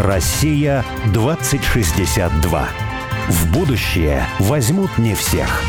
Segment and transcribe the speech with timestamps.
[0.00, 2.68] Россия 2062.
[3.28, 5.60] В будущее возьмут не всех.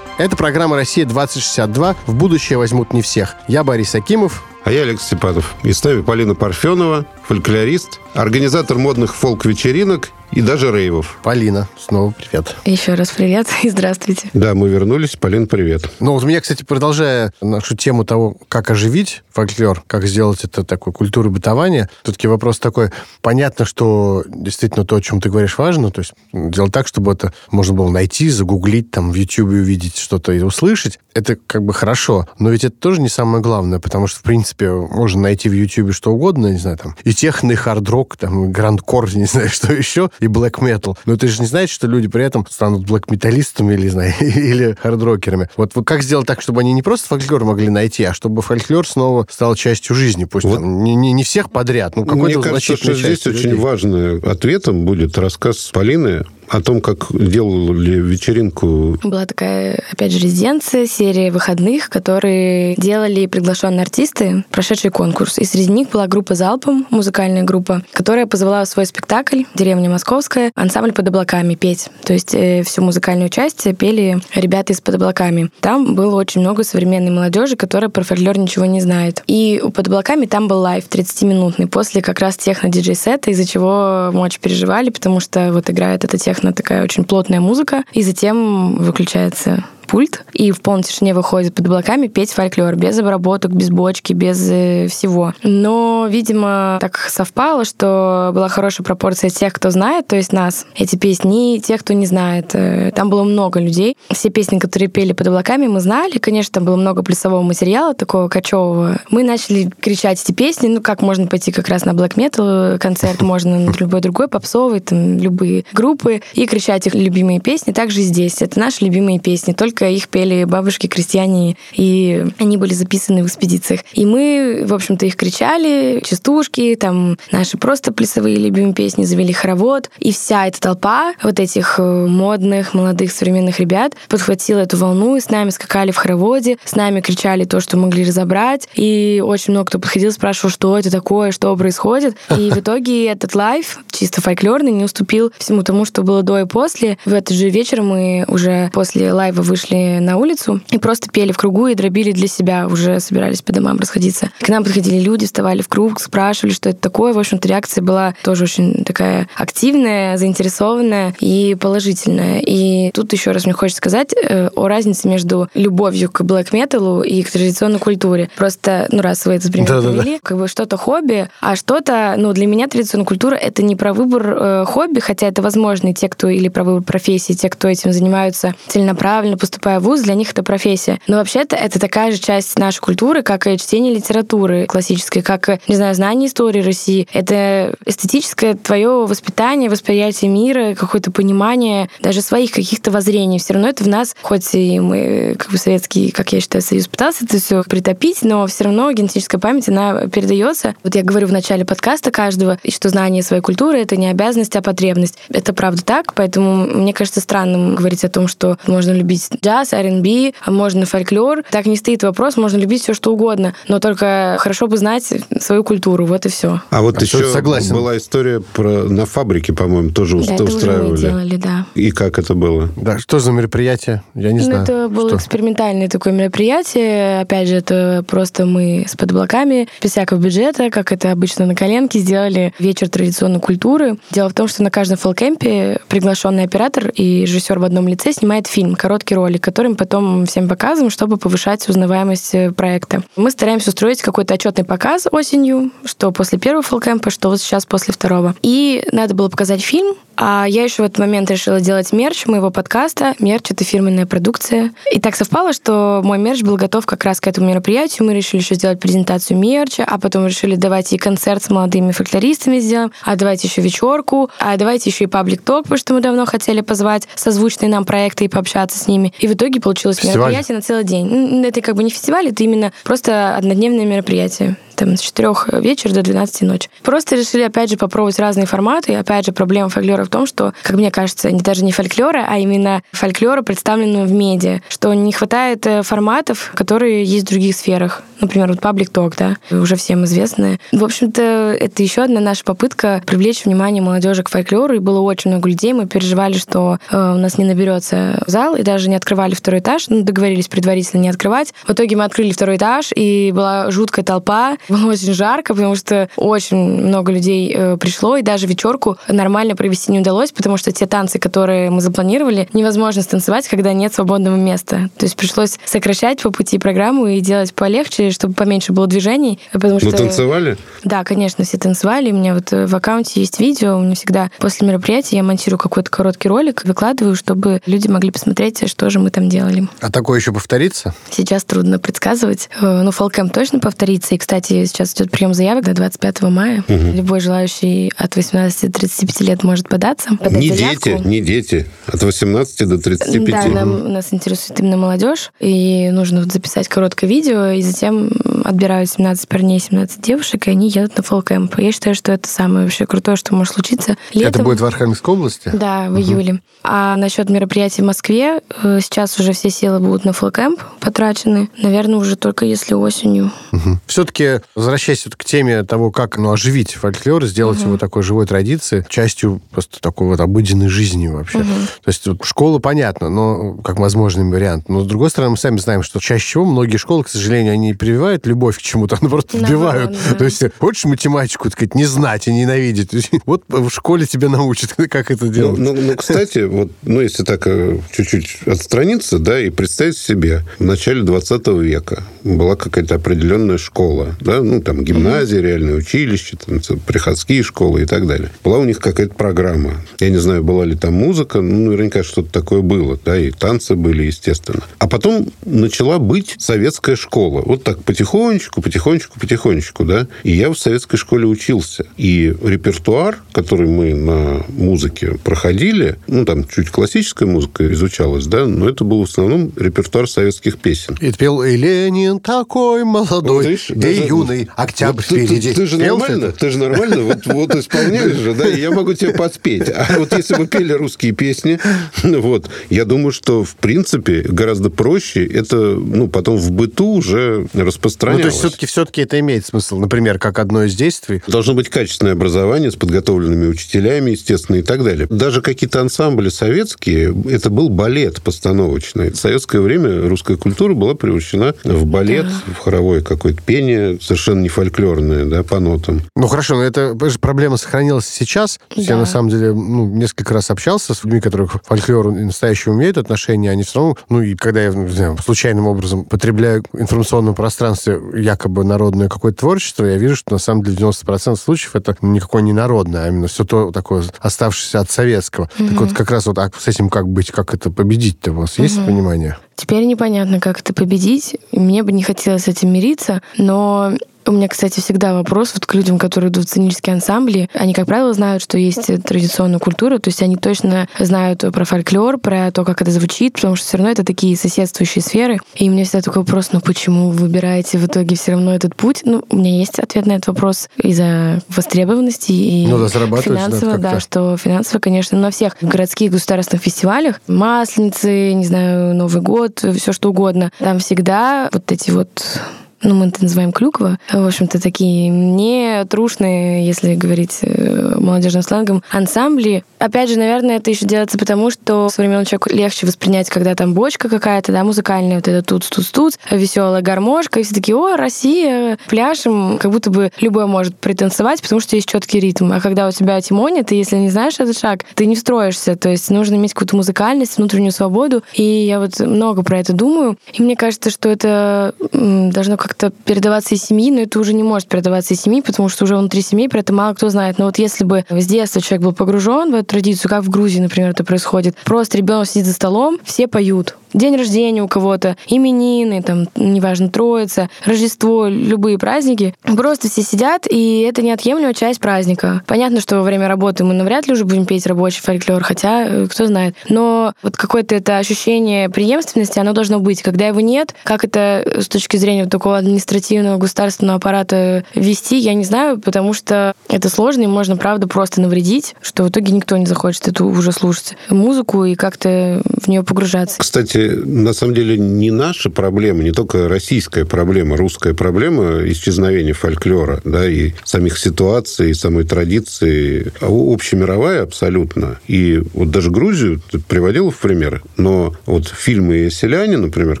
[0.18, 1.96] Это программа «Россия-2062».
[2.06, 3.36] В будущее возьмут не всех.
[3.46, 4.42] Я Борис Акимов.
[4.64, 5.54] А я Алекс Степанов.
[5.62, 11.18] И с нами Полина Парфенова, фольклорист, организатор модных фолк-вечеринок и даже рейвов.
[11.22, 12.56] Полина, снова привет.
[12.64, 14.30] Еще раз привет и здравствуйте.
[14.32, 15.16] Да, мы вернулись.
[15.16, 15.90] Полин, привет.
[16.00, 20.64] Ну, вот у меня, кстати, продолжая нашу тему того, как оживить фольклор, как сделать это
[20.64, 22.90] такой культурой бытования, все-таки вопрос такой.
[23.22, 25.90] Понятно, что действительно то, о чем ты говоришь, важно.
[25.90, 30.32] То есть делать так, чтобы это можно было найти, загуглить, там, в YouTube увидеть что-то
[30.32, 30.98] и услышать.
[31.14, 32.28] Это как бы хорошо.
[32.38, 35.92] Но ведь это тоже не самое главное, потому что, в принципе, можно найти в YouTube
[35.92, 39.72] что угодно, не знаю, там, и техно, и хард-рок, там, и гранд-кор, не знаю, что
[39.72, 40.96] еще и metal.
[41.06, 45.48] Но это же не значит, что люди при этом станут блэк-металлистами или, знаю, или хардрокерами.
[45.56, 49.26] Вот как сделать так, чтобы они не просто фольклор могли найти, а чтобы фольклор снова
[49.30, 50.24] стал частью жизни?
[50.24, 50.56] Пусть вот.
[50.56, 53.52] там, не, не, не всех подряд, ну какой-то Мне кажется, что здесь людей.
[53.52, 58.98] очень важным ответом будет рассказ Полины о том, как делали вечеринку.
[59.04, 65.38] Была такая, опять же, резиденция, серия выходных, которые делали приглашенные артисты, прошедший конкурс.
[65.38, 70.50] И среди них была группа «Залпом», музыкальная группа, которая позвала в свой спектакль «Деревня Московская»,
[70.56, 71.88] ансамбль «Под облаками» петь.
[72.04, 75.50] То есть э, всю музыкальную часть пели ребята из «Под облаками».
[75.60, 79.22] Там было очень много современной молодежи, которая про фольклор ничего не знает.
[79.28, 84.40] И «Под облаками» там был лайв 30-минутный после как раз техно-диджей-сета, из-за чего мы очень
[84.40, 89.64] переживали, потому что вот играет эта техно техно такая очень плотная музыка, и затем выключается
[89.90, 94.48] пульт и в полной тишине выходит под облаками петь фольклор, без обработок, без бочки, без
[94.48, 95.34] э, всего.
[95.42, 100.94] Но, видимо, так совпало, что была хорошая пропорция тех, кто знает, то есть нас, эти
[100.94, 102.50] песни, и тех, кто не знает.
[102.54, 103.96] Э, там было много людей.
[104.10, 106.18] Все песни, которые пели под облаками, мы знали.
[106.18, 109.00] Конечно, там было много плюсового материала, такого кочевого.
[109.10, 113.22] Мы начали кричать эти песни, ну, как можно пойти как раз на black metal концерт,
[113.22, 117.72] можно на любой другой, попсовый, там, любые группы, и кричать их любимые песни.
[117.72, 118.40] Также здесь.
[118.40, 123.26] Это наши любимые песни, только только их пели бабушки, крестьяне, и они были записаны в
[123.26, 123.80] экспедициях.
[123.94, 129.90] И мы, в общем-то, их кричали, частушки, там наши просто плясовые любимые песни, завели хоровод.
[129.98, 135.20] И вся эта толпа вот этих э, модных, молодых, современных ребят подхватила эту волну, и
[135.20, 138.68] с нами скакали в хороводе, с нами кричали то, что могли разобрать.
[138.74, 142.16] И очень много кто подходил, спрашивал, что это такое, что происходит.
[142.36, 146.44] И в итоге этот лайв, чисто фольклорный, не уступил всему тому, что было до и
[146.44, 146.98] после.
[147.06, 151.32] В этот же вечер мы уже после лайва вышли вышли на улицу и просто пели
[151.32, 154.30] в кругу и дробили для себя, уже собирались по домам расходиться.
[154.40, 157.12] К нам подходили люди, вставали в круг, спрашивали, что это такое.
[157.12, 162.40] В общем-то, реакция была тоже очень такая активная, заинтересованная и положительная.
[162.40, 167.02] И тут еще раз мне хочется сказать э, о разнице между любовью к блэк металу
[167.02, 168.30] и к традиционной культуре.
[168.36, 170.18] Просто, ну, раз вы это пример да, привели, да, да.
[170.22, 174.36] как бы что-то хобби, а что-то, ну, для меня традиционная культура— это не про выбор
[174.38, 177.92] э, хобби, хотя это возможно, и те, кто или про выбор профессии, те, кто этим
[177.92, 180.98] занимаются целенаправленно, поступают поступая в ВУЗ, для них это профессия.
[181.06, 185.76] Но вообще-то это такая же часть нашей культуры, как и чтение литературы классической, как, не
[185.76, 187.06] знаю, знание истории России.
[187.12, 193.38] Это эстетическое твое воспитание, восприятие мира, какое-то понимание даже своих каких-то воззрений.
[193.38, 196.88] Все равно это в нас, хоть и мы, как бы советский, как я считаю, союз
[196.88, 200.74] пытался это все притопить, но все равно генетическая память, она передается.
[200.82, 204.62] Вот я говорю в начале подкаста каждого, что знание своей культуры— это не обязанность, а
[204.62, 205.18] потребность.
[205.28, 210.32] Это правда так, поэтому мне кажется странным говорить о том, что можно любить джаз, R&B,
[210.46, 211.42] можно фольклор.
[211.50, 215.64] Так не стоит вопрос, можно любить все что угодно, но только хорошо бы знать свою
[215.64, 216.60] культуру, вот и все.
[216.70, 217.74] А вот а еще согласен.
[217.74, 220.92] была история про на фабрике, по-моему, тоже да, это устраивали.
[220.92, 221.66] Уже мы делали, да.
[221.74, 222.68] И как это было?
[222.76, 224.02] Да, что за мероприятие?
[224.14, 224.62] Я не ну, знаю.
[224.62, 225.16] Это было что?
[225.16, 227.20] экспериментальное такое мероприятие.
[227.20, 231.54] Опять же, это просто мы с под облаками, без всякого бюджета, как это обычно на
[231.54, 233.98] коленке, сделали вечер традиционной культуры.
[234.10, 238.46] Дело в том, что на каждом фолкемпе приглашенный оператор и режиссер в одном лице снимает
[238.46, 243.02] фильм, короткий ролик, который мы потом всем показываем, чтобы повышать узнаваемость э, проекта.
[243.16, 247.94] Мы стараемся устроить какой-то отчетный показ осенью, что после первого фолкэмпа, что вот сейчас после
[247.94, 248.34] второго.
[248.42, 252.50] И надо было показать фильм, а я еще в этот момент решила делать мерч моего
[252.50, 253.14] подкаста.
[253.20, 254.72] Мерч— это фирменная продукция.
[254.92, 258.06] И так совпало, что мой мерч был готов как раз к этому мероприятию.
[258.06, 262.58] Мы решили еще сделать презентацию мерча, а потом решили давайте и концерт с молодыми фольклористами
[262.58, 266.60] сделаем, а давайте еще вечерку, а давайте еще и паблик-ток, потому что мы давно хотели
[266.60, 269.14] позвать созвучные нам проекты и пообщаться с ними.
[269.20, 270.30] И в итоге получилось фестиваль?
[270.30, 271.44] мероприятие на целый день.
[271.44, 276.02] Это как бы не фестиваль, это именно просто однодневное мероприятие там с 4 вечера до
[276.02, 276.70] 12 ночи.
[276.82, 278.92] Просто решили, опять же, попробовать разные форматы.
[278.92, 282.26] И, опять же, проблема фольклора в том, что, как мне кажется, не даже не фольклора,
[282.28, 287.54] а именно фольклора, представленного в медиа, что не хватает э, форматов, которые есть в других
[287.54, 288.02] сферах.
[288.20, 290.58] Например, вот Public Talk, да, уже всем известные.
[290.72, 291.22] В общем-то,
[291.58, 295.72] это еще одна наша попытка привлечь внимание молодежи к фольклору, и было очень много людей.
[295.72, 299.88] Мы переживали, что э, у нас не наберется зал, и даже не открывали второй этаж.
[299.88, 301.52] Ну, договорились предварительно не открывать.
[301.66, 304.56] В итоге мы открыли второй этаж, и была жуткая толпа.
[304.70, 309.90] Было очень жарко, потому что очень много людей э, пришло, и даже вечерку нормально провести
[309.90, 314.88] не удалось, потому что те танцы, которые мы запланировали, невозможно станцевать, когда нет свободного места.
[314.96, 319.40] То есть пришлось сокращать по пути программу и делать полегче, чтобы поменьше было движений.
[319.52, 319.90] Потому что...
[319.90, 320.56] танцевали?
[320.84, 322.12] Да, конечно, все танцевали.
[322.12, 323.76] У меня вот э, в аккаунте есть видео.
[323.76, 328.68] У меня всегда после мероприятия я монтирую какой-то короткий ролик, выкладываю, чтобы люди могли посмотреть,
[328.68, 329.68] что же мы там делали.
[329.80, 330.94] А такое еще повторится?
[331.10, 332.48] Сейчас трудно предсказывать.
[332.60, 334.14] Э, ну, Фолкэм точно повторится.
[334.14, 336.64] И, кстати, сейчас идет прием заявок до 25 мая.
[336.68, 336.96] Угу.
[336.96, 340.10] Любой желающий от 18 до 35 лет может податься.
[340.30, 341.66] Не дети, не дети.
[341.86, 343.30] От 18 до 35.
[343.30, 345.32] Да, нам, нас интересует именно молодежь.
[345.40, 348.10] И нужно вот записать короткое видео, и затем
[348.44, 351.58] отбирают 17 парней, 17 девушек, и они едут на фолкэмп.
[351.58, 354.30] Я считаю, что это самое вообще крутое, что может случиться летом.
[354.30, 355.50] Это будет в Архангельской области?
[355.52, 356.00] Да, в угу.
[356.00, 356.40] июле.
[356.62, 361.48] А насчет мероприятий в Москве, э, сейчас уже все силы будут на фолкэмп потрачены.
[361.58, 363.32] Наверное, уже только если осенью.
[363.52, 363.78] Угу.
[363.86, 367.68] Все-таки, возвращаясь вот к теме того, как ну, оживить фольклор, сделать угу.
[367.68, 371.38] его такой живой традицией, частью просто такой вот обыденной жизни вообще.
[371.38, 371.46] Угу.
[371.46, 374.68] То есть вот, школа, понятно, но как возможный вариант.
[374.68, 377.74] Но, с другой стороны, мы сами знаем, что чаще всего многие школы, к сожалению, они
[377.74, 379.96] прививают любовь к чему-то, они просто вбивают.
[380.10, 380.14] Да.
[380.16, 383.10] То есть хочешь математику, так сказать, не знать и ненавидеть.
[383.26, 385.58] Вот в школе тебя научат, как это делать.
[385.58, 390.42] Ну, ну, ну кстати, вот, ну, если так э, чуть-чуть отстраниться, да, и представить себе,
[390.58, 395.48] в начале 20 века была какая-то определенная школа, да, ну, там, гимназия, угу.
[395.48, 398.30] реальное училище, там, приходские школы и так далее.
[398.44, 399.82] Была у них какая-то программа.
[399.98, 403.74] Я не знаю, была ли там музыка, ну, наверняка что-то такое было, да, и танцы
[403.74, 404.62] были, естественно.
[404.78, 407.42] А потом начала быть советская школа.
[407.44, 410.06] Вот так потихонечку, потихонечку, потихонечку, да.
[410.22, 411.86] И я в советской школе учился.
[411.96, 418.68] И репертуар, который мы на музыке проходили, ну, там чуть классическая музыка изучалась, да, но
[418.68, 420.96] это был в основном репертуар советских песен.
[421.00, 425.48] И пел и Ленин такой молодой, Видишь, и даже, юный, октябрь вот, впереди.
[425.48, 426.38] Ты, ты, ты же нормально, это?
[426.38, 429.68] ты же нормально, вот, вот исполняешь же, да, и я могу тебе подспеть.
[429.68, 431.58] А вот если бы пели русские песни,
[432.02, 438.24] вот, я думаю, что, в принципе, гораздо проще это, ну, потом в быту уже распространялось.
[438.24, 441.22] Ну, то есть все-таки, все-таки это имеет смысл, например, как одно из действий.
[441.26, 445.06] Должно быть качественное образование с подготовленными учителями, естественно, и так далее.
[445.10, 449.10] Даже какие-то ансамбли советские, это был балет постановочный.
[449.10, 452.54] В советское время русская культура была превращена в балет, да.
[452.54, 456.02] в хоровое какое-то пение, совершенно не фольклорное, да, по нотам.
[456.16, 458.58] Ну, хорошо, но это проблема сохранилась сейчас.
[458.74, 458.82] Да.
[458.82, 463.50] Я, на самом деле, ну, несколько раз общался с людьми, которые фольклор настоящий умеют отношения,
[463.50, 468.00] они все равно, ну, и когда я, не знаю, случайным образом потребляю в информационном пространстве
[468.16, 472.52] якобы народное какое-то творчество, я вижу, что на самом деле 90% случаев это никакое не
[472.52, 475.48] народное, а именно все то такое оставшееся от советского.
[475.56, 475.68] Угу.
[475.68, 478.54] Так вот, как раз вот а с этим как быть, как это победить-то у вас
[478.54, 478.64] угу.
[478.64, 479.36] есть понимание?
[479.60, 481.36] Теперь непонятно, как это победить.
[481.52, 483.92] Мне бы не хотелось с этим мириться, но
[484.26, 487.48] у меня, кстати, всегда вопрос вот к людям, которые идут в сценические ансамбли.
[487.54, 492.18] Они, как правило, знают, что есть традиционная культура, то есть они точно знают про фольклор,
[492.18, 495.38] про то, как это звучит, потому что все равно это такие соседствующие сферы.
[495.56, 498.76] И у меня всегда такой вопрос, ну почему вы выбираете в итоге все равно этот
[498.76, 499.02] путь?
[499.04, 504.00] Ну, у меня есть ответ на этот вопрос из-за востребованности и ну, да, финансово, да,
[504.00, 510.10] что финансово, конечно, на всех городских государственных фестивалях, масленицы, не знаю, Новый год, все что
[510.10, 512.40] угодно, там всегда вот эти вот
[512.82, 518.82] ну, мы это называем клюква, в общем-то, такие не трушные, если говорить э, молодежным сленгом,
[518.90, 519.64] ансамбли.
[519.78, 524.08] Опять же, наверное, это еще делается потому, что современному человеку легче воспринять, когда там бочка
[524.08, 528.78] какая-то, да, музыкальная, вот это тут тут тут веселая гармошка, и все такие, о, Россия,
[528.88, 532.52] пляшем, как будто бы любой может пританцевать, потому что есть четкий ритм.
[532.52, 535.88] А когда у тебя тимоня, ты, если не знаешь этот шаг, ты не встроишься, то
[535.90, 540.42] есть нужно иметь какую-то музыкальность, внутреннюю свободу, и я вот много про это думаю, и
[540.42, 544.68] мне кажется, что это должно как как-то передаваться из семьи, но это уже не может
[544.68, 547.38] передаваться из семьи, потому что уже внутри семьи про это мало кто знает.
[547.38, 550.60] Но вот если бы с детства человек был погружен в эту традицию, как в Грузии,
[550.60, 556.02] например, это происходит, просто ребенок сидит за столом, все поют день рождения у кого-то, именины,
[556.02, 559.34] там, неважно, Троица, Рождество, любые праздники.
[559.42, 562.42] Просто все сидят, и это неотъемлемая часть праздника.
[562.46, 566.06] Понятно, что во время работы мы навряд ли уже будем петь рабочий фольклор, хотя э,
[566.08, 566.54] кто знает.
[566.68, 570.02] Но вот какое-то это ощущение преемственности, оно должно быть.
[570.02, 575.34] Когда его нет, как это с точки зрения вот такого административного государственного аппарата вести, я
[575.34, 579.56] не знаю, потому что это сложно, и можно, правда, просто навредить, что в итоге никто
[579.56, 583.38] не захочет эту уже слушать музыку и как-то в нее погружаться.
[583.38, 590.00] Кстати, на самом деле не наша проблема, не только российская проблема, русская проблема исчезновения фольклора,
[590.04, 594.98] да, и самих ситуаций, и самой традиции, а общемировая абсолютно.
[595.06, 600.00] И вот даже Грузию ты приводил в пример, но вот фильмы «Селяне», например,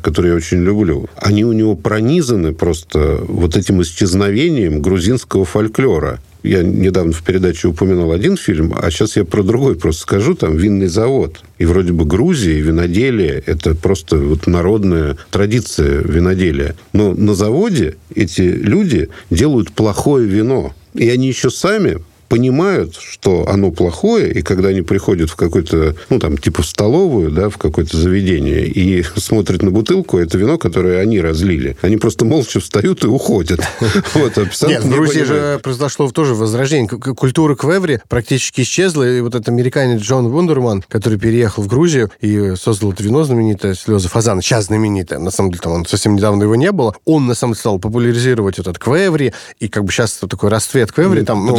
[0.00, 6.20] которые я очень люблю, они у него пронизаны просто вот этим исчезновением грузинского фольклора.
[6.42, 10.34] Я недавно в передаче упоминал один фильм, а сейчас я про другой просто скажу.
[10.34, 11.42] Там винный завод.
[11.58, 16.76] И вроде бы Грузия виноделие– это просто вот народная традиция виноделия.
[16.92, 20.74] Но на заводе эти люди делают плохое вино.
[20.94, 21.98] И они еще сами
[22.30, 27.32] понимают, что оно плохое, и когда они приходят в какой-то, ну, там, типа в столовую,
[27.32, 31.76] да, в какое-то заведение, и смотрят на бутылку, это вино, которое они разлили.
[31.82, 33.60] Они просто молча встают и уходят.
[34.14, 36.88] Вот, Нет, в Грузии же произошло тоже возрождение.
[36.88, 42.54] Культура квеври практически исчезла, и вот этот американец Джон Вундерман, который переехал в Грузию и
[42.54, 46.44] создал это вино знаменитое, слезы фазана, сейчас знаменитое, на самом деле там он совсем недавно
[46.44, 50.20] его не было, он на самом деле стал популяризировать этот квеври, и как бы сейчас
[50.28, 51.56] такой расцвет квеври, там, ну,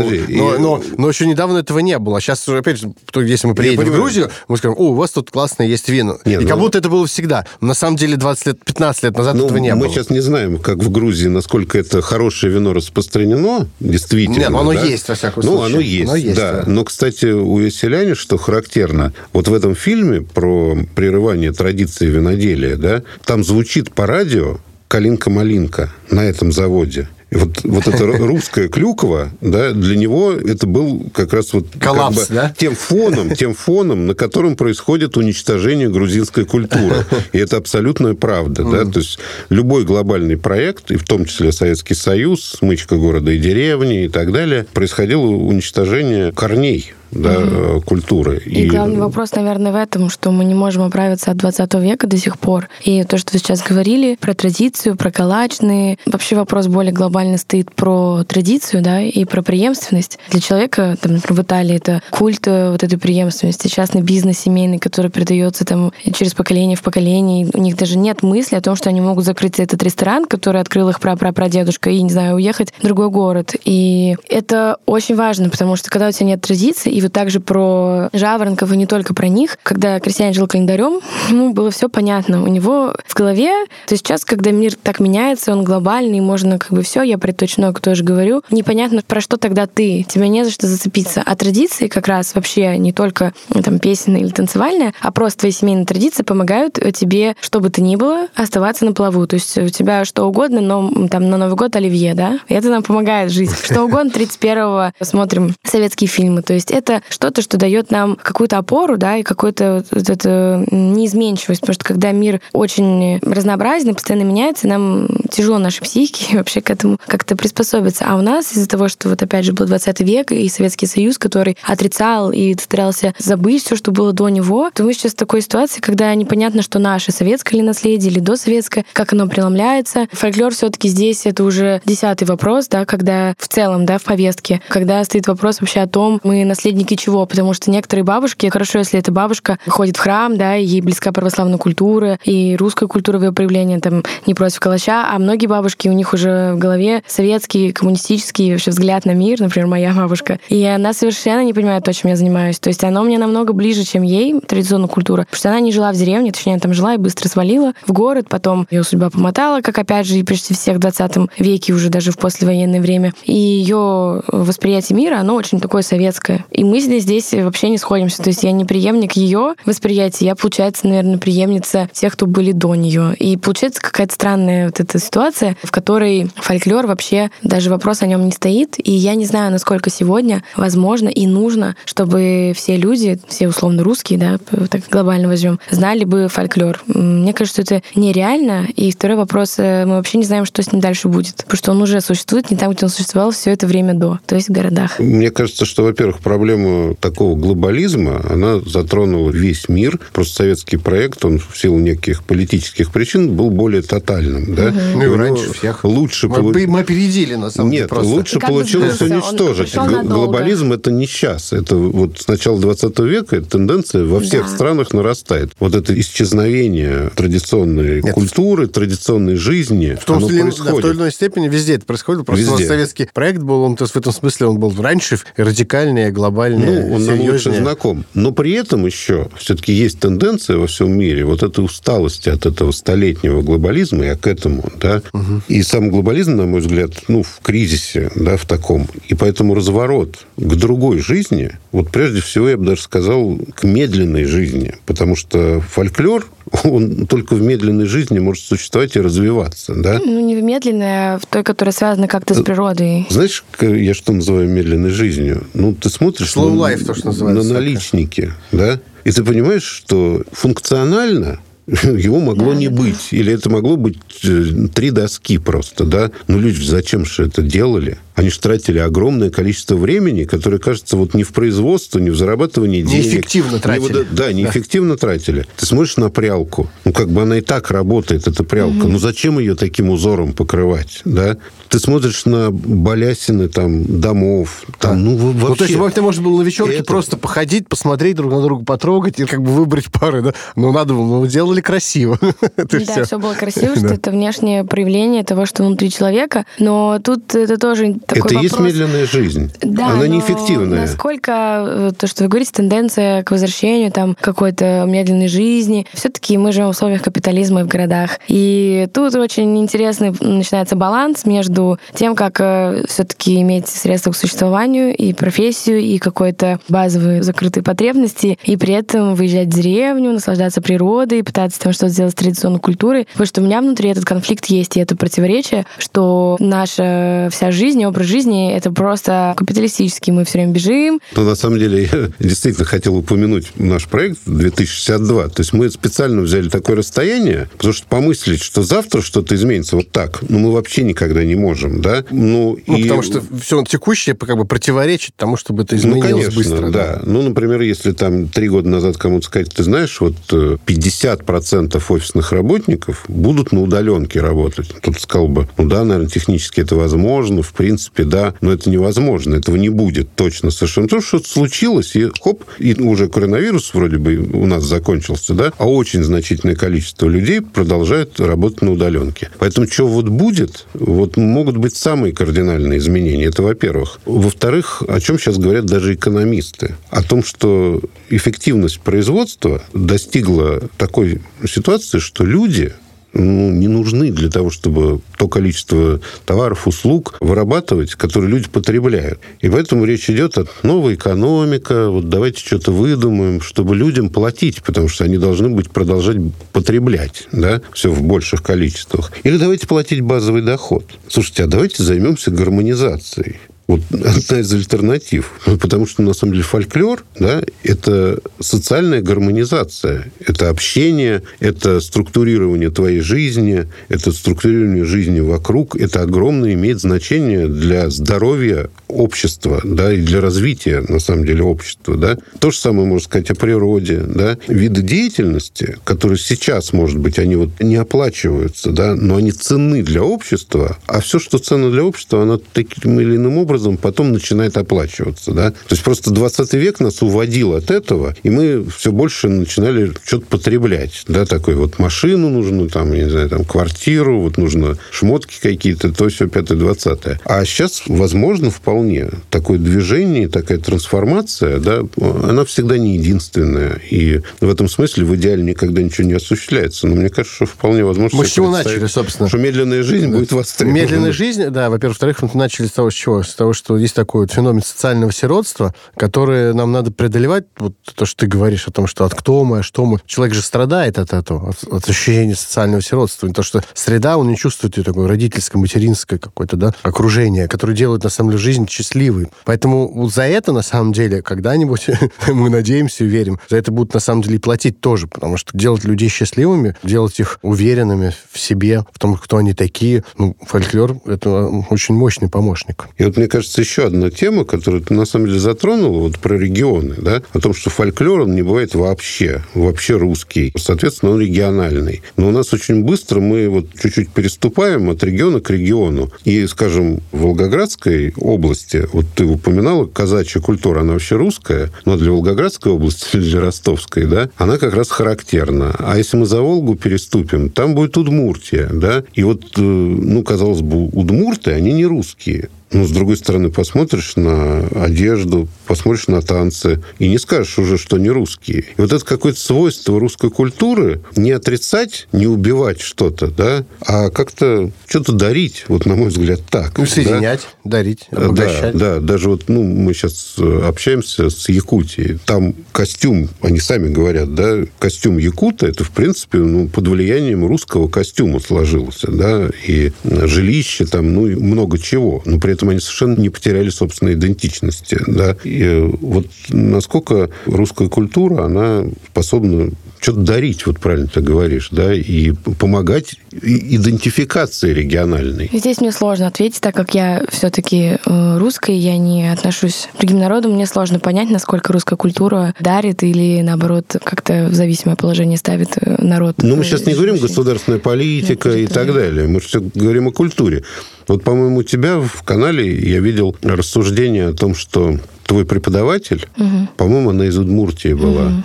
[0.61, 2.21] но, но, но еще недавно этого не было.
[2.21, 5.67] Сейчас, опять же, если мы приедем в Грузию, мы скажем, о, у вас тут классное
[5.67, 6.17] есть вино.
[6.25, 6.49] Нет, и ну...
[6.49, 7.45] как будто это было всегда.
[7.59, 9.87] На самом деле 20 лет, 15 лет назад ну, этого не мы было.
[9.87, 14.39] Мы сейчас не знаем, как в Грузии, насколько это хорошее вино распространено, действительно.
[14.39, 14.83] Нет, оно да?
[14.83, 15.69] есть, во всяком ну, случае.
[15.69, 16.51] Ну, оно есть, оно есть да.
[16.51, 16.63] да.
[16.69, 23.03] Но, кстати, у Еселяне, что характерно, вот в этом фильме про прерывание традиции виноделия, да,
[23.25, 27.07] там звучит по радио «Калинка-малинка» на этом заводе.
[27.31, 32.27] И вот, вот эта русская клюква, да, для него это был как раз вот Коллапс,
[32.27, 32.53] как бы да?
[32.57, 37.05] тем фоном, тем фоном, на котором происходит уничтожение грузинской культуры.
[37.31, 38.65] И это абсолютная правда.
[38.65, 38.85] Да?
[38.85, 39.17] То есть
[39.49, 44.33] любой глобальный проект, и в том числе Советский Союз, смычка города и деревни и так
[44.33, 47.81] далее, происходило уничтожение корней да, угу.
[47.81, 48.41] культуры.
[48.45, 52.07] И, и главный вопрос, наверное, в этом, что мы не можем оправиться от 20 века
[52.07, 52.69] до сих пор.
[52.83, 57.73] И то, что вы сейчас говорили про традицию, про калачные, вообще вопрос более глобально стоит
[57.73, 60.19] про традицию, да, и про преемственность.
[60.29, 64.79] Для человека, там, например, в Италии это культ э, вот этой преемственности, частный бизнес семейный,
[64.79, 67.49] который передается там через поколение в поколение.
[67.53, 70.89] У них даже нет мысли о том, что они могут закрыть этот ресторан, который открыл
[70.89, 73.55] их прапрапрадедушка, и, не знаю, уехать в другой город.
[73.65, 78.09] И это очень важно, потому что когда у тебя нет традиции, и вот также про
[78.13, 79.57] жаворонков и не только про них.
[79.63, 82.43] Когда крестьянин жил календарем, ему было все понятно.
[82.43, 83.51] У него в голове,
[83.87, 87.73] то сейчас, когда мир так меняется, он глобальный, можно как бы все, я про точно
[87.73, 91.23] тоже говорю, непонятно, про что тогда ты, тебе не за что зацепиться.
[91.25, 95.51] А традиции как раз вообще не только ну, там песенные или танцевальные, а просто твои
[95.51, 99.25] семейные традиции помогают тебе, что бы то ни было, оставаться на плаву.
[99.27, 102.39] То есть у тебя что угодно, но там на Новый год оливье, да?
[102.47, 103.51] Это нам помогает жить.
[103.63, 106.41] Что угодно, 31-го смотрим советские фильмы.
[106.41, 110.65] То есть это это что-то, что дает нам какую-то опору, да, и какую-то вот эту
[110.71, 116.69] неизменчивость, потому что когда мир очень разнообразный, постоянно меняется, нам тяжело нашей психике вообще к
[116.69, 118.05] этому как-то приспособиться.
[118.07, 121.17] А у нас из-за того, что вот опять же был 20 век и Советский Союз,
[121.17, 125.41] который отрицал и старался забыть все, что было до него, то мы сейчас в такой
[125.41, 130.07] ситуации, когда непонятно, что наше советское ли наследие или досоветское, как оно преломляется.
[130.11, 134.61] Фольклор все таки здесь это уже десятый вопрос, да, когда в целом, да, в повестке,
[134.67, 138.79] когда стоит вопрос вообще о том, мы наследники наследники чего, потому что некоторые бабушки, хорошо,
[138.79, 143.23] если эта бабушка ходит в храм, да, ей близка православная культура и русская культура в
[143.23, 147.71] ее проявлении, там, не против калача, а многие бабушки, у них уже в голове советский,
[147.71, 152.09] коммунистический вообще взгляд на мир, например, моя бабушка, и она совершенно не понимает то, чем
[152.09, 152.59] я занимаюсь.
[152.59, 155.91] То есть оно мне намного ближе, чем ей, традиционная культура, потому что она не жила
[155.91, 159.61] в деревне, точнее, она там жила и быстро свалила в город, потом ее судьба помотала,
[159.61, 163.13] как опять же и почти всех в 20 веке, уже даже в послевоенное время.
[163.23, 166.45] И ее восприятие мира, оно очень такое советское.
[166.51, 168.23] И мы здесь вообще не сходимся.
[168.23, 172.75] То есть я не преемник ее восприятия, я, получается, наверное, преемница тех, кто были до
[172.75, 173.15] нее.
[173.15, 178.07] И получается какая-то странная вот эта ситуация, в которой фольклор фольклор вообще, даже вопрос о
[178.07, 178.75] нем не стоит.
[178.77, 184.19] И я не знаю, насколько сегодня возможно и нужно, чтобы все люди, все условно русские,
[184.19, 184.37] да,
[184.69, 186.81] так глобально возьмем, знали бы фольклор.
[186.87, 188.67] Мне кажется, это нереально.
[188.75, 191.37] И второй вопрос, э, мы вообще не знаем, что с ним дальше будет.
[191.37, 194.35] Потому что он уже существует не там, где он существовал все это время до, то
[194.35, 194.99] есть в городах.
[194.99, 196.50] Мне кажется, что, во-первых, проблема
[196.99, 199.99] такого глобализма, она затронула весь мир.
[200.13, 204.55] Просто советский проект, он в силу неких политических причин был более тотальным.
[204.55, 204.67] Да?
[204.67, 204.79] Угу.
[204.95, 205.83] Ну, и раньше всех.
[205.83, 206.53] Лучше мы, полу...
[206.67, 207.83] мы опередили, на самом деле.
[207.83, 208.11] Нет, просто.
[208.11, 209.75] лучше получилось уничтожить.
[209.75, 211.53] Глобализм это не сейчас.
[211.53, 214.55] Это вот с начала 20 века эта тенденция во всех да.
[214.55, 215.51] странах нарастает.
[215.59, 218.13] Вот это исчезновение традиционной Нет.
[218.13, 220.71] культуры, традиционной жизни, в том оно числе, происходит.
[220.71, 222.25] Да, в той или иной степени везде это происходит.
[222.25, 222.67] Просто везде.
[222.67, 226.95] советский проект был, он то есть в этом смысле он был раньше радикальнее, глобальнее, Ну,
[226.95, 228.05] он нам лучше знаком.
[228.13, 232.71] Но при этом еще все-таки есть тенденция во всем мире вот этой усталости от этого
[232.71, 235.01] столетнего глобализма, я к этому, да.
[235.13, 235.41] Угу.
[235.47, 238.87] И сам глобализм, на мой взгляд, ну, в кризисе, да, в таком.
[239.07, 244.25] И поэтому разворот к другой жизни, вот прежде всего, я бы даже сказал, к медленной
[244.25, 244.75] жизни.
[244.85, 246.25] Потому что фольклор,
[246.63, 249.99] он только в медленной жизни может существовать и развиваться, да?
[249.99, 253.07] Ну, не в медленной, а в той, которая связана как-то с природой.
[253.09, 255.45] Знаешь, я что называю медленной жизнью?
[255.53, 258.79] Ну, ты смотришь Slow на, life, то, что называется, на наличники, да?
[259.03, 262.75] И ты понимаешь, что функционально его могло да, не да.
[262.75, 263.07] быть.
[263.11, 266.11] Или это могло быть э, три доски просто, да?
[266.27, 267.97] Ну, люди зачем же это делали?
[268.15, 272.81] Они же тратили огромное количество времени, которое, кажется, вот не в производство, не в зарабатывании
[272.81, 273.05] денег.
[273.05, 273.99] Неэффективно тратили.
[273.99, 274.97] Не, да, неэффективно да.
[274.97, 275.45] тратили.
[275.55, 278.83] Ты смотришь на прялку, ну, как бы она и так работает, эта прялка.
[278.83, 278.87] Угу.
[278.89, 281.37] Ну, зачем ее таким узором покрывать, да?
[281.69, 285.47] Ты смотришь на балясины там домов, там, ну, вообще...
[285.47, 286.83] Ну, то есть, ты, может, был на вечерке это...
[286.83, 290.33] просто походить, посмотреть друг на друга, потрогать и как бы выбрать пары, да?
[290.57, 292.19] Ну, надо было, ну, делали красиво.
[292.57, 297.57] да, все было красиво, что это внешнее проявление того, что внутри человека, но тут это
[297.57, 298.43] тоже такой Это вопрос.
[298.43, 299.51] есть медленная жизнь.
[299.61, 300.81] Да, Она неэффективная.
[300.81, 301.31] Насколько
[301.67, 305.85] э, то, что вы говорите, тенденция к возвращению там какой-то медленной жизни.
[305.93, 308.19] Все-таки мы живем в условиях капитализма в городах.
[308.27, 314.95] И тут очень интересный начинается баланс между тем, как э, все-таки иметь средства к существованию
[314.95, 321.23] и профессию, и какой-то базовые закрытые потребности, и при этом выезжать в деревню, наслаждаться природой,
[321.23, 323.07] пытаться там что-то сделать с традиционной культурой.
[323.11, 327.83] Потому что у меня внутри этот конфликт есть, и это противоречие, что наша вся жизнь,
[327.91, 330.11] образ жизни— это просто капиталистический.
[330.11, 331.01] Мы все время бежим.
[331.15, 335.27] Но на самом деле я действительно хотел упомянуть наш проект 2062.
[335.27, 339.91] То есть мы специально взяли такое расстояние, потому что помыслить, что завтра что-то изменится вот
[339.91, 342.03] так, ну, мы вообще никогда не можем, да?
[342.09, 342.83] Ну, ну и...
[342.83, 346.69] потому что все текущее как бы противоречит тому, чтобы это изменилось ну, конечно, быстро.
[346.69, 346.95] Да.
[346.95, 347.01] да.
[347.05, 352.31] Ну, например, если там три года назад кому-то сказать, ты знаешь, вот 50% э, офисных
[352.31, 354.73] работников будут на удаленке работать.
[354.81, 358.69] Тут сказал бы, ну да, наверное, технически это возможно, в принципе, принципе, да, но это
[358.69, 360.87] невозможно, этого не будет точно совершенно.
[360.87, 365.69] То, что случилось, и хоп, и уже коронавирус вроде бы у нас закончился, да, а
[365.69, 369.29] очень значительное количество людей продолжает работать на удаленке.
[369.39, 373.25] Поэтому что вот будет, вот могут быть самые кардинальные изменения.
[373.25, 373.99] Это во-первых.
[374.05, 376.75] Во-вторых, о чем сейчас говорят даже экономисты?
[376.89, 382.73] О том, что эффективность производства достигла такой ситуации, что люди
[383.13, 389.19] ну, не нужны для того, чтобы то количество товаров, услуг вырабатывать, которые люди потребляют.
[389.41, 394.87] И поэтому речь идет о новой экономике, вот давайте что-то выдумаем, чтобы людям платить, потому
[394.87, 396.17] что они должны быть продолжать
[396.53, 399.11] потреблять, да, все в больших количествах.
[399.23, 400.85] Или давайте платить базовый доход.
[401.07, 403.37] Слушайте, а давайте займемся гармонизацией.
[403.71, 405.31] Вот одна из альтернатив.
[405.45, 410.11] Потому что, на самом деле, фольклор, да, это социальная гармонизация.
[410.19, 415.77] Это общение, это структурирование твоей жизни, это структурирование жизни вокруг.
[415.77, 421.95] Это огромное имеет значение для здоровья общества, да, и для развития, на самом деле, общества,
[421.95, 422.17] да.
[422.39, 424.37] То же самое можно сказать о природе, да.
[424.49, 430.03] Виды деятельности, которые сейчас, может быть, они вот не оплачиваются, да, но они ценны для
[430.03, 434.57] общества, а все, что ценно для общества, оно таким или иным образом образом потом начинает
[434.57, 435.31] оплачиваться.
[435.31, 435.51] Да?
[435.51, 440.25] То есть просто 20 век нас уводил от этого, и мы все больше начинали что-то
[440.25, 441.03] потреблять.
[441.07, 441.25] Да?
[441.25, 446.09] Такой вот машину нужно, там, я не знаю, там, квартиру, вот нужно шмотки какие-то, то
[446.09, 447.19] все пятое, двадцатое.
[447.25, 451.81] А сейчас, возможно, вполне такое движение, такая трансформация, да,
[452.23, 453.79] она всегда не единственная.
[453.89, 456.87] И в этом смысле в идеале никогда ничего не осуществляется.
[456.87, 458.17] Но мне кажется, что вполне возможно...
[458.17, 459.29] Мы с чего начали, собственно?
[459.29, 460.81] Что медленная жизнь будет востребована.
[460.81, 461.91] Медленная жизнь, да, во-первых.
[461.91, 463.21] Во-вторых, мы начали с того, с чего?
[463.21, 467.45] С того, того, что есть такой вот феномен социального сиротства, который нам надо преодолевать.
[467.57, 469.99] Вот то, что ты говоришь о том, что от кто мы, а что мы.
[470.05, 473.31] Человек же страдает от этого, от, от ощущения социального сиротства.
[473.33, 478.03] То, что среда, он не чувствует ее такое родительское, материнское какое-то, да, окружение, которое делает,
[478.03, 479.27] на самом деле, жизнь счастливой.
[479.45, 481.87] Поэтому вот за это, на самом деле, когда-нибудь
[482.27, 485.57] мы надеемся и верим, за это будут, на самом деле, и платить тоже, потому что
[485.57, 490.95] делать людей счастливыми, делать их уверенными в себе, в том, кто они такие, ну, фольклор—
[491.05, 492.87] это очень мощный помощник.
[492.97, 496.37] И вот, мне кажется, еще одна тема, которую ты, на самом деле, затронула, вот про
[496.37, 500.51] регионы, да, о том, что фольклор, он не бывает вообще, вообще русский.
[500.57, 502.01] Соответственно, он региональный.
[502.17, 506.11] Но у нас очень быстро мы вот чуть-чуть переступаем от региона к региону.
[506.25, 512.11] И, скажем, в Волгоградской области, вот ты упоминала, казачья культура, она вообще русская, но для
[512.11, 515.73] Волгоградской области для Ростовской, да, она как раз характерна.
[515.79, 520.61] А если мы за Волгу переступим, там будет Удмуртия, да, и вот, э, ну, казалось
[520.61, 522.49] бы, удмурты, они не русские.
[522.71, 527.97] Ну, с другой стороны, посмотришь на одежду, посмотришь на танцы, и не скажешь уже, что
[527.97, 528.65] не русские.
[528.77, 534.71] И вот это какое-то свойство русской культуры не отрицать, не убивать что-то, да, а как-то
[534.87, 536.77] что-то дарить, вот на мой взгляд, так.
[536.77, 537.71] Ну, соединять, да?
[537.71, 538.73] дарить, обогащать.
[538.77, 544.33] Да, да, даже вот, ну, мы сейчас общаемся с Якутией, там костюм, они сами говорят,
[544.33, 550.85] да, костюм якута, это, в принципе, ну, под влиянием русского костюма сложился, да, и жилище
[550.85, 554.97] там, ну, много чего, но при этом этом они совершенно не потеряли собственной идентичности.
[555.07, 555.35] Да?
[555.43, 559.71] И э, вот насколько русская культура, она способна
[560.01, 565.49] что-то дарить, вот правильно ты говоришь, да, и помогать идентификации региональной.
[565.53, 570.17] Здесь мне сложно ответить, так как я все-таки э, русская, я не отношусь к другим
[570.17, 575.77] народам, мне сложно понять, насколько русская культура дарит или, наоборот, как-то в зависимое положение ставит
[575.79, 576.37] э, народ.
[576.39, 580.11] Ну, мы сейчас не говорим государственная политика Нет, и так далее, мы все говорим о
[580.11, 580.63] культуре.
[581.07, 586.67] Вот, по-моему, у тебя в канале я видел рассуждение о том, что твой преподаватель, угу.
[586.77, 588.27] по-моему, она из Удмуртии была.
[588.27, 588.43] Угу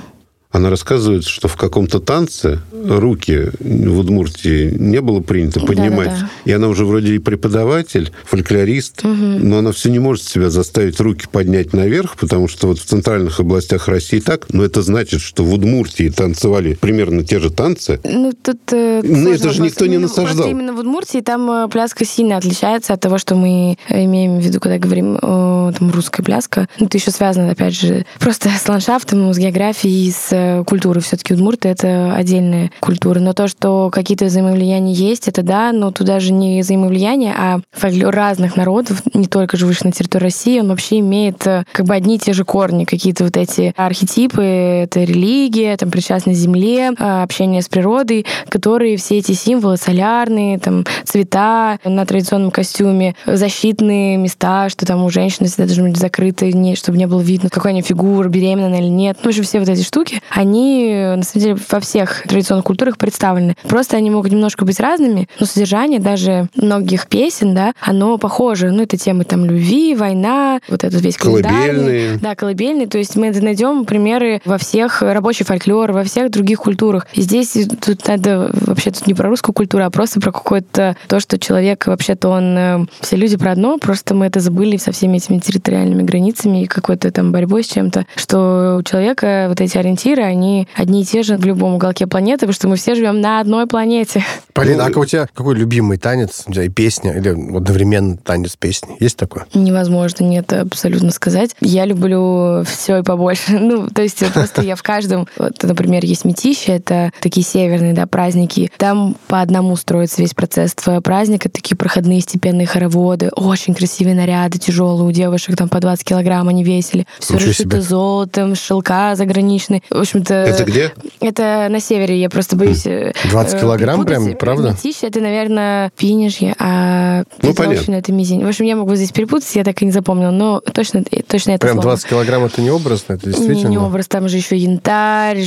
[0.50, 6.08] она рассказывает, что в каком-то танце руки в Удмуртии не было принято поднимать.
[6.08, 6.30] Да, да, да.
[6.44, 9.14] И она уже вроде и преподаватель, фольклорист, угу.
[9.14, 13.40] но она все не может себя заставить руки поднять наверх, потому что вот в центральных
[13.40, 18.00] областях России так, но это значит, что в Удмуртии танцевали примерно те же танцы.
[18.04, 20.48] Ну, тут э, ну, это же никто не насаждал.
[20.48, 24.60] Именно в Удмуртии там э, пляска сильно отличается от того, что мы имеем в виду,
[24.60, 26.68] когда говорим о там, русской пляска.
[26.78, 31.02] Ну, это еще связано, опять же, просто с ландшафтом, с географией, с э, культурой.
[31.02, 33.18] Все-таки удмурты— это отдельная культура.
[33.20, 38.14] Но то, что какие-то взаимовлияния есть, это да, но туда же не взаимовлияния, а фольклор
[38.14, 42.16] разных народов, не только живущих на территории России, он вообще имеет э, как бы одни
[42.16, 47.62] и те же корни, какие-то вот эти архетипы, это религия, там, причастность земле, а, общение
[47.62, 54.86] с природой, которые все эти символы солярные, там, цвета на традиционном костюме, защитные места, что
[54.86, 58.28] там у женщины всегда должны быть закрыты, не, чтобы не было видно, какая они фигура,
[58.28, 59.18] беременна или нет.
[59.22, 63.56] Ну, в все вот эти штуки, они, на самом деле, во всех традиционных культурах представлены.
[63.62, 68.70] Просто они могут немножко быть разными, но содержание даже многих песен, да, оно похоже.
[68.70, 72.18] Ну, это темы там любви, война, вот этот весь колыбельные.
[72.18, 72.86] Да, колыбельные.
[72.86, 77.06] То есть мы найдем примеры во всех рабочий фольклор, во всех других культурах.
[77.14, 81.20] И здесь тут надо вообще тут не про русскую культуру, а просто про какое-то то,
[81.20, 85.16] что человек вообще-то он э, все люди про одно, просто мы это забыли со всеми
[85.16, 90.15] этими территориальными границами и какой-то там борьбой с чем-то, что у человека вот эти ориентиры,
[90.22, 93.40] они одни и те же в любом уголке планеты, потому что мы все живем на
[93.40, 94.24] одной планете.
[94.52, 98.96] Полина, а у тебя какой любимый танец, и песня, или одновременно танец песни?
[99.00, 99.46] Есть такое?
[99.52, 101.54] Невозможно, нет, абсолютно сказать.
[101.60, 103.42] Я люблю все и побольше.
[103.66, 105.26] Ну, то есть просто я в каждом...
[105.36, 108.70] Вот, например, есть метища, это такие северные, да, праздники.
[108.76, 114.58] Там по одному строится весь процесс твоего праздника, такие проходные степенные хороводы, очень красивые наряды,
[114.58, 117.06] тяжелые у девушек, там по 20 килограмм они весили.
[117.18, 119.82] Все расшито золотом, шелка заграничные.
[119.90, 120.34] В общем-то...
[120.34, 120.92] Это где?
[121.20, 122.82] Это на севере, я просто боюсь...
[122.82, 124.70] 20 э, килограмм прям, правда?
[124.70, 127.94] Метища, это, наверное, финишье, а ну, понятно.
[127.94, 128.44] это мизинь.
[128.44, 131.66] В общем, я могу здесь перепутать, я так и не запомнила, но точно, точно это
[131.66, 132.24] Прям 20 слово.
[132.24, 133.68] килограмм это не образно, это действительно?
[133.68, 135.44] Не, не образ, там же еще янтарь,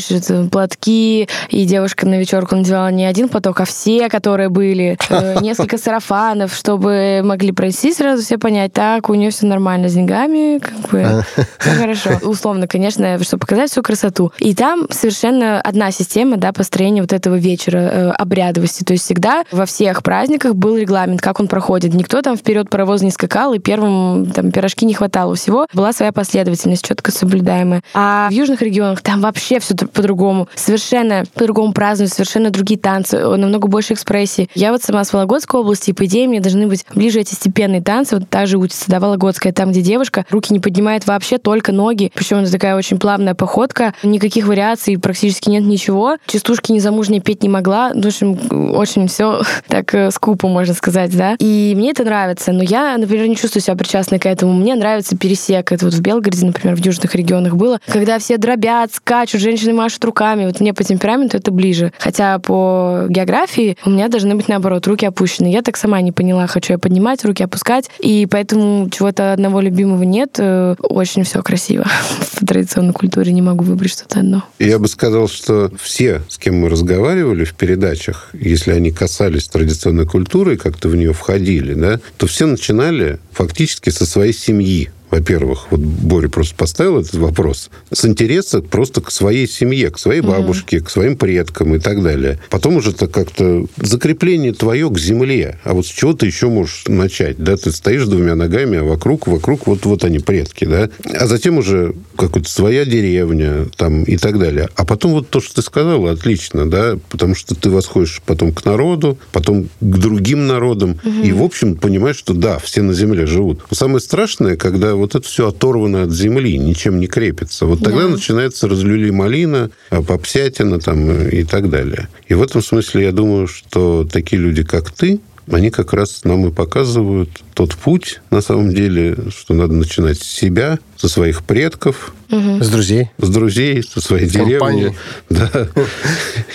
[0.51, 5.77] платки, и девушка на вечерку надевала не один поток, а все, которые были, э, несколько
[5.77, 10.91] сарафанов, чтобы могли пройти сразу все понять, так, у нее все нормально с деньгами, как
[10.91, 11.23] бы,
[11.59, 12.11] все хорошо.
[12.23, 14.31] Условно, конечно, чтобы показать всю красоту.
[14.39, 18.83] И И там совершенно одна система, да, построения вот этого вечера э, обрядовости.
[18.83, 21.93] То есть всегда во всех праздниках был регламент, как он проходит.
[21.93, 25.35] Никто там вперед паровоз не скакал, и первым там пирожки не хватало.
[25.35, 27.83] Всего была своя последовательность, четко соблюдаемая.
[27.93, 30.49] А в южных регионах там вообще все по-другому.
[30.55, 34.49] Совершенно по-другому празднуют, совершенно другие танцы, намного больше экспрессии.
[34.55, 37.83] Я вот сама с Вологодской области, и по идее мне должны быть ближе эти степенные
[37.83, 38.15] танцы.
[38.15, 42.11] Вот та же учится, да, Вологодская, там, где девушка руки не поднимает вообще, только ноги.
[42.15, 43.93] Причем это такая очень плавная походка.
[44.01, 46.17] Никаких вариаций практически нет ничего.
[46.25, 47.91] Частушки незамужней петь не могла.
[47.93, 48.37] В общем,
[48.75, 51.35] очень все так э, скупо, можно сказать, да.
[51.39, 52.51] И мне это нравится.
[52.51, 54.53] Но я, например, не чувствую себя причастной к этому.
[54.53, 55.71] Мне нравится пересек.
[55.71, 57.79] Это вот в Белгороде, например, в южных регионах было.
[57.87, 60.45] Когда все дробят, скачут, женщины машут руками.
[60.45, 61.91] Вот мне по темпераменту это ближе.
[61.99, 65.47] Хотя по географии у меня должны быть, наоборот, руки опущены.
[65.47, 67.89] Я так сама не поняла, хочу я поднимать, руки опускать.
[67.99, 70.35] И поэтому чего-то одного любимого нет.
[70.37, 71.85] Э, очень все красиво.
[72.19, 74.28] В традиционной культуре не могу выбрать что-то одно.
[74.59, 80.05] Я бы сказал, что все, с кем мы разговаривали в передачах, если они касались традиционной
[80.05, 85.67] культуры и как-то в нее входили, да, то все начинали фактически со своей семьи во-первых,
[85.71, 90.77] вот Боря просто поставил этот вопрос, с интереса просто к своей семье, к своей бабушке,
[90.77, 90.83] mm-hmm.
[90.83, 92.39] к своим предкам и так далее.
[92.49, 95.59] Потом уже это как-то закрепление твое к земле.
[95.63, 97.37] А вот с чего ты еще можешь начать?
[97.37, 100.89] Да, ты стоишь двумя ногами, а вокруг, вокруг вот, вот они, предки, да?
[101.13, 104.69] А затем уже какая-то своя деревня там и так далее.
[104.75, 108.65] А потом вот то, что ты сказала, отлично, да, потому что ты восходишь потом к
[108.65, 111.27] народу, потом к другим народам, mm-hmm.
[111.27, 113.61] и, в общем, понимаешь, что да, все на земле живут.
[113.69, 117.65] Но самое страшное, когда вот это все оторвано от земли, ничем не крепится.
[117.65, 118.09] Вот тогда да.
[118.09, 122.07] начинается разлюли малина, попсятина там и так далее.
[122.27, 125.19] И в этом смысле я думаю, что такие люди, как ты,
[125.51, 130.27] они как раз нам и показывают тот путь, на самом деле, что надо начинать с
[130.27, 132.13] себя, со своих предков.
[132.31, 132.63] Угу.
[132.63, 133.09] С друзей.
[133.17, 134.95] С друзей, со своей деревни.
[135.29, 135.49] Да.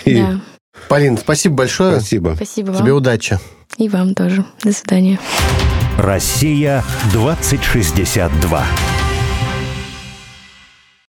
[0.07, 0.41] да.
[0.89, 1.97] Полин, спасибо большое.
[1.97, 2.33] Спасибо.
[2.37, 2.83] Спасибо вам.
[2.83, 3.39] Тебе удачи.
[3.79, 4.45] И вам тоже.
[4.63, 5.19] До свидания.
[5.99, 8.94] Россия 2062.